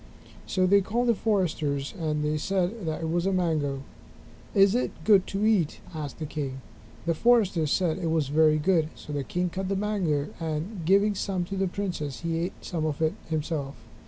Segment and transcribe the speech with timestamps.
[0.47, 3.83] So they called the foresters and they said that it was a mango.
[4.55, 6.59] "Is it good to eat?" asked the king.
[7.05, 8.89] The foresters said it was very good.
[8.95, 12.83] So the king cut the mango and giving some to the princes, he ate some
[12.83, 13.75] of it himself.